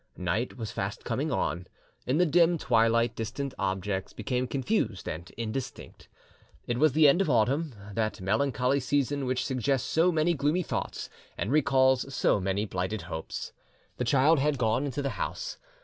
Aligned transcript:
Night 0.17 0.57
was 0.57 0.71
fast 0.71 1.03
coming 1.03 1.31
on; 1.31 1.67
in 2.07 2.17
the 2.17 2.25
dim 2.25 2.57
twilight 2.57 3.15
distant 3.15 3.53
objects 3.59 4.13
became 4.13 4.47
confused 4.47 5.07
and 5.07 5.29
indistinct. 5.37 6.07
It 6.65 6.79
was 6.79 6.93
the 6.93 7.07
end 7.07 7.21
of 7.21 7.29
autumn, 7.29 7.75
that 7.93 8.19
melancholy 8.19 8.79
season 8.79 9.27
which 9.27 9.45
suggests 9.45 9.87
so 9.87 10.11
many 10.11 10.33
gloomy 10.33 10.63
thoughts 10.63 11.07
and 11.37 11.51
recalls 11.51 12.11
so 12.15 12.39
many 12.39 12.65
blighted 12.65 13.03
hopes. 13.03 13.53
The 13.97 14.03
child 14.03 14.39
had 14.39 14.57
gone 14.57 14.85
into 14.85 15.03
the 15.03 15.11
house. 15.21 15.59